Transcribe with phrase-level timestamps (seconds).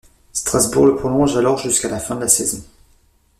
[0.33, 2.63] Strasbourg le prolonge alors jusqu'à la fin de la saison.